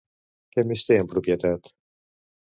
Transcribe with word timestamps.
Què 0.55 0.63
més 0.69 0.85
té 0.87 0.97
en 1.01 1.09
propietat? 1.11 1.69